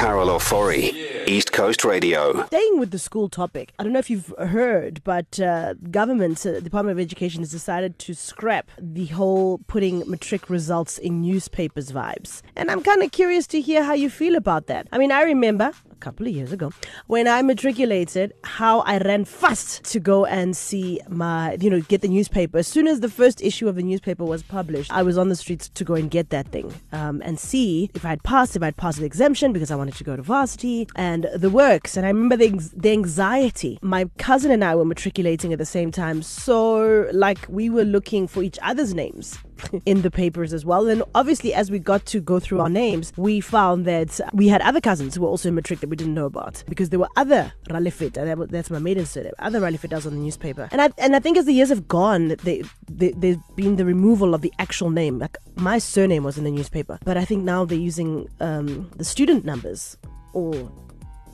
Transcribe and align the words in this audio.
Carol 0.00 0.28
Ofori, 0.28 1.28
East 1.28 1.52
Coast 1.52 1.84
Radio. 1.84 2.46
Staying 2.46 2.80
with 2.80 2.90
the 2.90 2.98
school 2.98 3.28
topic, 3.28 3.74
I 3.78 3.82
don't 3.82 3.92
know 3.92 3.98
if 3.98 4.08
you've 4.08 4.32
heard, 4.38 5.04
but 5.04 5.38
uh, 5.38 5.74
government, 5.74 6.46
uh, 6.46 6.60
Department 6.60 6.98
of 6.98 7.02
Education, 7.02 7.42
has 7.42 7.50
decided 7.50 7.98
to 7.98 8.14
scrap 8.14 8.70
the 8.78 9.04
whole 9.04 9.58
putting 9.66 10.08
matric 10.10 10.48
results 10.48 10.96
in 10.96 11.20
newspapers 11.20 11.92
vibes. 11.92 12.40
And 12.56 12.70
I'm 12.70 12.82
kind 12.82 13.02
of 13.02 13.12
curious 13.12 13.46
to 13.48 13.60
hear 13.60 13.84
how 13.84 13.92
you 13.92 14.08
feel 14.08 14.36
about 14.36 14.68
that. 14.68 14.88
I 14.90 14.96
mean, 14.96 15.12
I 15.12 15.20
remember 15.20 15.72
couple 16.00 16.26
of 16.26 16.34
years 16.34 16.52
ago 16.52 16.72
when 17.06 17.28
I 17.28 17.42
matriculated, 17.42 18.32
how 18.44 18.80
I 18.80 18.98
ran 18.98 19.24
fast 19.24 19.84
to 19.84 20.00
go 20.00 20.24
and 20.24 20.56
see 20.56 21.00
my, 21.08 21.56
you 21.60 21.70
know, 21.70 21.80
get 21.80 22.00
the 22.02 22.08
newspaper. 22.08 22.58
As 22.58 22.68
soon 22.68 22.86
as 22.86 23.00
the 23.00 23.08
first 23.08 23.42
issue 23.42 23.68
of 23.68 23.76
the 23.76 23.82
newspaper 23.82 24.24
was 24.24 24.42
published, 24.42 24.92
I 24.92 25.02
was 25.02 25.18
on 25.18 25.28
the 25.28 25.36
streets 25.36 25.68
to 25.68 25.84
go 25.84 25.94
and 25.94 26.10
get 26.10 26.30
that 26.30 26.48
thing 26.48 26.72
um, 26.92 27.22
and 27.24 27.38
see 27.38 27.90
if 27.94 28.04
I'd 28.04 28.22
passed, 28.22 28.56
if 28.56 28.62
I'd 28.62 28.76
passed 28.76 28.98
the 28.98 29.04
exemption 29.04 29.52
because 29.52 29.70
I 29.70 29.76
wanted 29.76 29.94
to 29.96 30.04
go 30.04 30.16
to 30.16 30.22
varsity 30.22 30.88
and 30.96 31.28
the 31.34 31.50
works. 31.50 31.96
And 31.96 32.06
I 32.06 32.10
remember 32.10 32.36
the, 32.36 32.50
the 32.74 32.90
anxiety. 32.90 33.78
My 33.82 34.08
cousin 34.18 34.50
and 34.50 34.64
I 34.64 34.74
were 34.74 34.84
matriculating 34.84 35.52
at 35.52 35.58
the 35.58 35.66
same 35.66 35.90
time. 35.90 36.22
So, 36.22 37.08
like, 37.12 37.46
we 37.48 37.70
were 37.70 37.84
looking 37.84 38.26
for 38.26 38.42
each 38.42 38.58
other's 38.62 38.94
names 38.94 39.38
in 39.86 40.02
the 40.02 40.10
papers 40.10 40.52
as 40.52 40.64
well. 40.64 40.88
And 40.88 41.02
obviously, 41.14 41.54
as 41.54 41.70
we 41.70 41.78
got 41.78 42.06
to 42.06 42.20
go 42.20 42.38
through 42.40 42.60
our 42.60 42.68
names, 42.68 43.12
we 43.16 43.40
found 43.40 43.84
that 43.86 44.20
we 44.32 44.48
had 44.48 44.60
other 44.62 44.80
cousins 44.80 45.14
who 45.14 45.22
were 45.22 45.28
also 45.28 45.48
in 45.48 45.54
matric 45.54 45.80
that 45.80 45.88
we 45.88 45.96
didn't 45.96 46.14
know 46.14 46.26
about 46.26 46.62
because 46.68 46.90
there 46.90 46.98
were 46.98 47.08
other 47.16 47.52
Ralefita, 47.68 48.48
that's 48.50 48.70
my 48.70 48.78
maiden 48.78 49.06
surname, 49.06 49.32
other 49.38 49.60
Ralefitas 49.60 50.06
on 50.06 50.12
the 50.12 50.20
newspaper. 50.20 50.68
And 50.72 50.80
I 50.80 50.90
and 50.98 51.16
I 51.16 51.20
think 51.20 51.36
as 51.36 51.46
the 51.46 51.52
years 51.52 51.68
have 51.68 51.88
gone, 51.88 52.36
they, 52.42 52.62
they, 52.88 53.12
there's 53.12 53.38
been 53.56 53.76
the 53.76 53.84
removal 53.84 54.34
of 54.34 54.40
the 54.42 54.52
actual 54.58 54.90
name. 54.90 55.18
Like 55.18 55.36
my 55.56 55.78
surname 55.78 56.24
was 56.24 56.38
in 56.38 56.44
the 56.44 56.50
newspaper, 56.50 56.98
but 57.04 57.16
I 57.16 57.24
think 57.24 57.44
now 57.44 57.64
they're 57.64 57.78
using 57.78 58.28
um, 58.40 58.90
the 58.96 59.04
student 59.04 59.44
numbers 59.44 59.96
or 60.32 60.70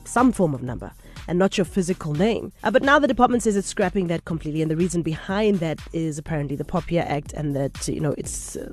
some 0.05 0.31
form 0.31 0.53
of 0.53 0.63
number 0.63 0.91
and 1.27 1.37
not 1.37 1.57
your 1.57 1.65
physical 1.65 2.13
name. 2.13 2.51
Uh, 2.63 2.71
but 2.71 2.83
now 2.83 2.99
the 2.99 3.07
department 3.07 3.43
says 3.43 3.55
it's 3.55 3.67
scrapping 3.67 4.07
that 4.07 4.25
completely, 4.25 4.61
and 4.61 4.71
the 4.71 4.77
reason 4.77 5.01
behind 5.01 5.59
that 5.59 5.79
is 5.93 6.17
apparently 6.17 6.55
the 6.55 6.65
POPIA 6.65 7.01
Act 7.05 7.33
and 7.33 7.55
that 7.55 7.87
you 7.87 7.99
know 7.99 8.15
it's. 8.17 8.55
Uh, 8.55 8.71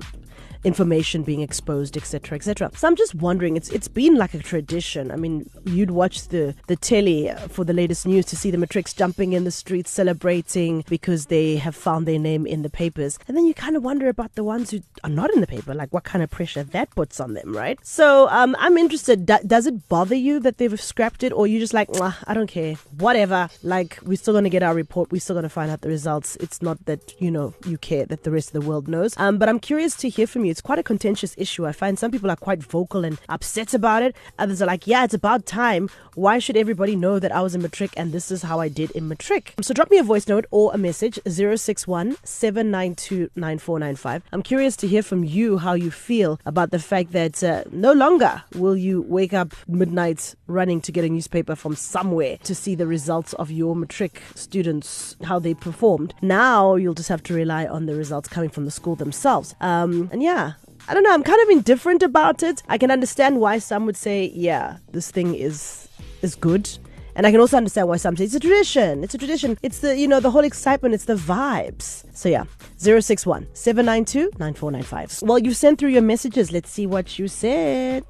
information 0.65 1.21
being 1.21 1.41
exposed, 1.41 1.95
etc., 1.95 2.35
etc. 2.35 2.71
So 2.75 2.87
I'm 2.87 2.95
just 2.95 3.15
wondering, 3.15 3.55
it's 3.55 3.69
it's 3.69 3.87
been 3.87 4.15
like 4.15 4.33
a 4.33 4.39
tradition. 4.39 5.11
I 5.11 5.15
mean, 5.15 5.49
you'd 5.63 5.91
watch 5.91 6.27
the 6.29 6.55
the 6.67 6.75
telly 6.75 7.31
for 7.49 7.63
the 7.63 7.73
latest 7.73 8.05
news 8.05 8.25
to 8.25 8.35
see 8.35 8.51
the 8.51 8.57
matrics 8.57 8.91
jumping 8.91 9.33
in 9.33 9.43
the 9.43 9.51
streets, 9.51 9.91
celebrating 9.91 10.83
because 10.89 11.27
they 11.27 11.57
have 11.57 11.75
found 11.75 12.07
their 12.07 12.19
name 12.19 12.45
in 12.47 12.63
the 12.63 12.69
papers, 12.69 13.19
and 13.27 13.37
then 13.37 13.45
you 13.45 13.53
kind 13.53 13.77
of 13.77 13.83
wonder 13.83 14.09
about 14.09 14.33
the 14.35 14.43
ones 14.43 14.71
who 14.71 14.81
are 15.03 15.09
not 15.09 15.31
in 15.33 15.39
the 15.39 15.47
paper, 15.47 15.73
like 15.73 15.93
what 15.93 16.03
kind 16.03 16.23
of 16.23 16.31
pressure 16.31 16.63
that 16.63 16.89
puts 16.95 17.19
on 17.19 17.35
them, 17.35 17.55
right? 17.55 17.79
So 17.83 18.27
um, 18.29 18.55
I'm 18.59 18.77
interested. 18.77 19.25
D- 19.27 19.45
does 19.45 19.67
it 19.67 19.87
bother 19.87 20.15
you 20.15 20.39
that 20.39 20.57
they've 20.57 20.81
scrapped 20.81 21.23
it, 21.23 21.31
or 21.31 21.45
you 21.45 21.59
just 21.59 21.73
like, 21.73 21.89
I 22.01 22.33
don't 22.33 22.44
care, 22.47 22.75
whatever. 22.97 23.49
Like 23.63 23.99
we're 24.03 24.17
still 24.17 24.33
gonna 24.33 24.49
get 24.49 24.63
our 24.63 24.73
report, 24.73 25.11
we're 25.11 25.21
still 25.21 25.35
gonna 25.35 25.49
find 25.49 25.71
out 25.71 25.81
the 25.81 25.89
results. 25.89 26.35
It's 26.37 26.61
not 26.61 26.85
that 26.85 27.13
you 27.19 27.31
know 27.31 27.53
you 27.65 27.77
care 27.77 28.05
that 28.05 28.23
the 28.23 28.31
rest 28.31 28.53
of 28.53 28.61
the 28.61 28.67
world 28.67 28.87
knows. 28.87 29.13
Um, 29.17 29.37
but 29.37 29.49
I'm 29.49 29.59
curious 29.59 29.95
to 29.97 30.09
hear 30.09 30.27
from 30.27 30.45
you 30.45 30.51
it's 30.51 30.61
quite 30.61 30.79
a 30.79 30.83
contentious 30.83 31.35
issue. 31.37 31.65
I 31.65 31.71
find 31.71 31.97
some 31.97 32.11
people 32.11 32.29
are 32.31 32.35
quite 32.35 32.63
vocal 32.63 33.05
and 33.05 33.19
upset 33.29 33.73
about 33.73 34.03
it. 34.03 34.15
Others 34.39 34.61
are 34.61 34.65
like, 34.65 34.87
yeah, 34.87 35.03
it's 35.03 35.13
about 35.13 35.45
time. 35.45 35.89
Why 36.15 36.39
should 36.39 36.55
everybody 36.55 36.95
know 36.95 37.19
that 37.19 37.31
I 37.33 37.41
was 37.41 37.55
in 37.55 37.61
matric 37.61 37.91
and 37.97 38.13
this 38.13 38.31
is 38.31 38.41
how 38.41 38.59
I 38.59 38.69
did 38.69 38.91
in 38.91 39.07
matric? 39.07 39.53
So 39.61 39.73
drop 39.73 39.91
me 39.91 39.97
a 39.97 40.03
voice 40.03 40.27
note 40.27 40.45
or 40.51 40.73
a 40.73 40.77
message 40.77 41.19
061 41.27 42.15
792 42.23 43.29
9495. 43.35 44.23
I'm 44.31 44.41
curious 44.41 44.77
to 44.77 44.87
hear 44.87 45.03
from 45.03 45.23
you 45.23 45.57
how 45.57 45.73
you 45.73 45.91
feel 45.91 46.39
about 46.45 46.71
the 46.71 46.79
fact 46.79 47.11
that 47.11 47.43
uh, 47.43 47.63
no 47.71 47.91
longer 47.91 48.43
will 48.55 48.77
you 48.77 49.01
wake 49.01 49.33
up 49.33 49.53
midnight 49.67 50.35
running 50.47 50.79
to 50.81 50.91
get 50.91 51.03
a 51.03 51.09
newspaper 51.09 51.55
from 51.55 51.75
somewhere 51.75 52.34
to 52.43 52.55
see 52.55 52.75
the 52.75 52.87
results 52.87 53.33
of 53.33 53.51
your 53.51 53.75
matric 53.75 54.21
students, 54.35 55.15
how 55.23 55.39
they 55.39 55.53
performed. 55.53 56.13
Now 56.21 56.75
you'll 56.75 56.93
just 56.93 57.09
have 57.09 57.23
to 57.23 57.33
rely 57.33 57.65
on 57.65 57.85
the 57.85 57.95
results 57.95 58.27
coming 58.27 58.49
from 58.49 58.65
the 58.65 58.71
school 58.71 58.95
themselves. 58.95 59.55
Um, 59.61 60.09
and 60.11 60.21
yeah, 60.21 60.53
I 60.87 60.93
don't 60.93 61.03
know, 61.03 61.13
I'm 61.13 61.23
kind 61.23 61.41
of 61.41 61.49
indifferent 61.49 62.03
about 62.03 62.43
it. 62.43 62.61
I 62.69 62.77
can 62.77 62.91
understand 62.91 63.39
why 63.39 63.59
some 63.59 63.85
would 63.85 63.97
say, 63.97 64.31
yeah, 64.33 64.77
this 64.91 65.11
thing 65.11 65.35
is 65.35 65.87
is 66.21 66.35
good. 66.35 66.69
And 67.15 67.25
I 67.25 67.31
can 67.31 67.39
also 67.39 67.55
understand 67.55 67.87
why 67.87 67.95
some 67.95 68.17
say 68.17 68.25
it's 68.25 68.35
a 68.35 68.39
tradition. 68.41 69.03
It's 69.03 69.13
a 69.13 69.17
tradition. 69.17 69.57
It's 69.63 69.79
the, 69.79 69.97
you 69.97 70.07
know, 70.07 70.19
the 70.19 70.31
whole 70.31 70.43
excitement. 70.43 70.93
It's 70.93 71.05
the 71.05 71.15
vibes. 71.15 72.03
So 72.13 72.27
yeah, 72.27 72.43
061 72.77 73.47
792 73.53 74.31
9495. 74.37 75.27
Well, 75.27 75.39
you 75.39 75.53
sent 75.53 75.79
through 75.79 75.91
your 75.91 76.01
messages. 76.01 76.51
Let's 76.51 76.69
see 76.69 76.85
what 76.85 77.17
you 77.17 77.29
said. 77.29 78.03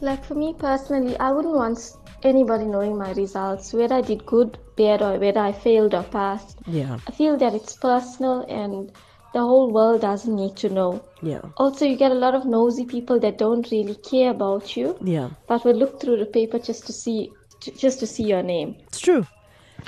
Like 0.00 0.24
for 0.24 0.34
me 0.34 0.54
personally, 0.58 1.18
I 1.18 1.32
wouldn't 1.32 1.54
want 1.54 1.78
anybody 2.22 2.66
knowing 2.66 2.98
my 2.98 3.12
results, 3.12 3.72
whether 3.72 3.94
I 3.94 4.00
did 4.02 4.26
good, 4.26 4.58
bad, 4.76 5.00
or 5.02 5.18
whether 5.18 5.40
I 5.40 5.52
failed 5.52 5.94
or 5.94 6.02
passed. 6.02 6.58
Yeah. 6.66 6.98
I 7.06 7.10
feel 7.12 7.36
that 7.38 7.54
it's 7.54 7.74
personal 7.74 8.40
and 8.48 8.92
the 9.32 9.40
whole 9.40 9.70
world 9.72 10.02
doesn't 10.02 10.34
need 10.34 10.56
to 10.56 10.68
know. 10.68 11.02
Yeah. 11.22 11.40
Also, 11.56 11.84
you 11.84 11.96
get 11.96 12.10
a 12.10 12.14
lot 12.14 12.34
of 12.34 12.44
nosy 12.44 12.84
people 12.84 13.18
that 13.20 13.38
don't 13.38 13.70
really 13.70 13.94
care 13.96 14.30
about 14.30 14.76
you, 14.76 14.96
Yeah. 15.02 15.30
but 15.46 15.64
will 15.64 15.74
look 15.76 16.00
through 16.00 16.18
the 16.18 16.26
paper 16.26 16.58
just 16.58 16.86
to 16.86 16.92
see 16.92 17.32
just 17.78 17.98
to 18.00 18.06
see 18.06 18.22
your 18.22 18.42
name. 18.42 18.76
It's 18.88 19.00
true. 19.00 19.26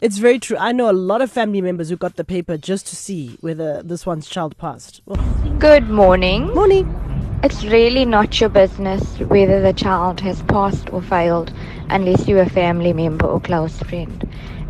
It's 0.02 0.18
very 0.18 0.38
true. 0.38 0.56
I 0.58 0.72
know 0.72 0.90
a 0.90 0.92
lot 0.92 1.20
of 1.20 1.30
family 1.30 1.60
members 1.60 1.90
who 1.90 1.96
got 1.96 2.16
the 2.16 2.24
paper 2.24 2.56
just 2.56 2.86
to 2.88 2.96
see 2.96 3.36
whether 3.40 3.82
this 3.82 4.06
one's 4.06 4.26
child 4.26 4.56
passed. 4.56 5.02
Oh. 5.06 5.16
Good 5.58 5.88
morning. 5.90 6.52
Morning. 6.54 7.07
It's 7.42 7.64
really 7.64 8.04
not 8.04 8.40
your 8.40 8.50
business 8.50 9.20
whether 9.20 9.62
the 9.62 9.72
child 9.72 10.20
has 10.22 10.42
passed 10.42 10.90
or 10.92 11.00
failed 11.00 11.52
unless 11.88 12.26
you're 12.26 12.42
a 12.42 12.50
family 12.50 12.92
member 12.92 13.26
or 13.26 13.40
close 13.40 13.78
friend. 13.78 14.24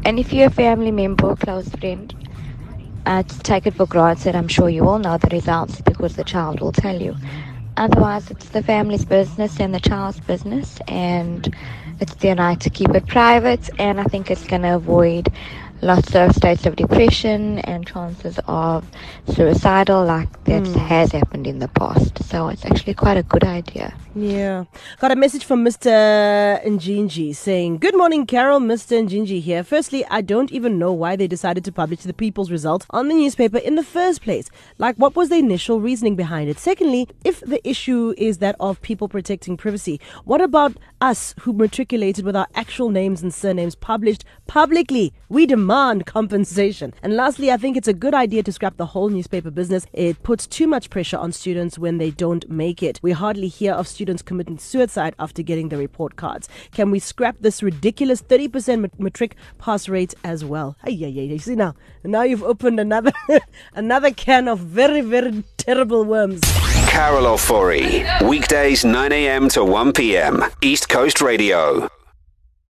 And 0.05 0.19
if 0.19 0.33
you're 0.35 0.49
a 0.49 0.51
family 0.51 0.91
member 0.93 1.29
or 1.29 1.37
close 1.37 1.69
friend, 1.71 2.15
uh, 3.07 3.23
take 3.43 3.67
it 3.67 3.75
for 3.75 3.87
granted. 3.87 4.37
I'm 4.37 4.49
sure 4.49 4.69
you 4.69 4.87
all 4.87 4.99
know 4.99 5.17
the 5.19 5.29
results 5.33 5.81
because 5.81 6.17
the 6.17 6.25
child 6.25 6.61
will 6.61 6.73
tell 6.73 7.01
you. 7.01 7.17
Otherwise, 7.77 8.31
it's 8.31 8.51
the 8.51 8.63
family's 8.63 9.05
business 9.07 9.59
and 9.61 9.75
the 9.75 9.81
child's 9.81 10.21
business, 10.21 10.79
and 10.89 11.55
it's 12.01 12.15
their 12.17 12.37
right 12.37 12.61
to 12.61 12.71
keep 12.71 12.95
it 12.95 13.07
private. 13.07 13.71
And 13.79 14.01
I 14.01 14.05
think 14.05 14.31
it's 14.31 14.47
going 14.47 14.63
to 14.63 14.77
avoid 14.77 15.29
lots 15.81 16.15
of 16.15 16.35
states 16.35 16.67
of 16.67 16.77
depression 16.77 17.61
and 17.61 17.87
chances 17.87 18.39
of 18.47 18.85
suicidal, 19.29 20.05
like 20.05 20.45
that 20.45 20.67
hmm. 20.67 20.79
has 20.79 21.13
happened 21.13 21.47
in 21.47 21.59
the 21.59 21.69
past. 21.69 22.23
So 22.25 22.49
it's 22.49 22.65
actually 22.65 22.95
quite 22.95 23.17
a 23.17 23.23
good 23.23 23.45
idea. 23.45 23.95
Yeah. 24.15 24.65
Got 24.99 25.13
a 25.13 25.17
message 25.17 25.45
from 25.45 25.65
Mr. 25.65 26.63
Njinji 26.65 27.35
saying, 27.35 27.79
Good 27.79 27.97
morning, 27.97 28.27
Carol. 28.27 28.61
Mr. 28.61 29.07
Njinji 29.07 29.41
here. 29.41 29.63
Firstly, 29.63 30.05
I 30.07 30.21
don't 30.21 30.51
even 30.51 30.79
know 30.79 30.93
why 30.93 31.15
they 31.15 31.29
decided 31.29 31.65
to 31.65 31.73
publish 31.73 32.01
the 32.01 32.13
people's 32.13 32.51
result 32.51 32.85
on 32.91 33.09
the 33.09 33.15
newspaper 33.15 33.59
in 33.59 33.77
the 33.77 33.85
first 33.85 34.23
place. 34.23 34.51
Like, 34.79 34.97
what 34.97 35.15
was 35.15 35.29
the 35.29 35.37
initial 35.37 35.81
reasoning 35.81 36.17
behind 36.17 36.51
it? 36.51 36.59
Secondly, 36.59 37.09
if 37.25 37.41
the 37.41 37.67
issue 37.69 38.15
is 38.17 38.39
that 38.39 38.57
of 38.59 38.83
people 38.83 39.09
protecting 39.09 39.57
privacy, 39.57 40.01
what 40.25 40.41
about 40.41 40.77
us 41.01 41.35
who 41.41 41.53
matriculated 41.53 42.25
with 42.25 42.35
our 42.35 42.49
actual 42.55 42.91
names 42.91 43.23
and 43.23 43.33
surnames 43.33 43.77
published 43.77 44.25
publicly? 44.47 45.13
We 45.29 45.47
demand 45.47 45.68
compensation. 46.07 46.95
And 47.03 47.15
lastly, 47.15 47.51
I 47.51 47.57
think 47.59 47.77
it's 47.77 47.89
a 47.89 47.93
good 47.93 48.15
idea 48.15 48.43
to 48.43 48.53
scrap 48.53 48.77
the 48.79 48.87
whole 48.87 49.11
newspaper 49.11 49.51
business. 49.51 49.87
It 49.93 50.23
puts 50.23 50.47
too 50.47 50.67
much 50.67 50.89
pressure 50.89 51.19
on 51.19 51.31
students 51.33 51.79
when 51.79 51.99
they 51.99 52.11
don't 52.11 52.49
make 52.51 52.83
it. 52.83 52.99
We 53.03 53.13
hardly 53.13 53.49
hear 53.49 53.73
of 53.73 53.87
students 53.87 54.23
committing 54.23 54.59
suicide 54.59 55.15
after 55.19 55.43
getting 55.43 55.69
the 55.69 55.77
report 55.77 56.17
cards. 56.17 56.49
Can 56.73 56.91
we 56.91 56.99
scrap 56.99 57.37
this 57.41 57.63
ridiculous 57.63 58.23
30% 58.23 58.81
mat- 58.81 58.99
matric 58.99 59.37
pass 59.59 59.89
rate 59.89 60.15
as 60.25 60.45
well? 60.45 60.77
Hey, 60.85 60.93
yeah, 60.93 61.09
yeah, 61.09 61.35
ay. 61.35 61.37
See 61.37 61.55
now, 61.55 61.75
now 62.03 62.23
you've 62.23 62.43
opened 62.43 62.81
another 62.81 63.13
another 63.75 64.11
can 64.11 64.49
of 64.49 64.61
very, 64.61 65.03
very 65.03 65.45
terrible 65.59 66.05
worms. 66.05 66.41
Carol 66.89 67.25
Ofori, 67.25 68.03
weekdays 68.27 68.85
9 68.85 69.13
a.m. 69.13 69.49
to 69.51 69.65
1 69.65 69.93
p.m. 69.93 70.43
East 70.63 70.89
Coast 70.89 71.21
Radio. 71.21 71.89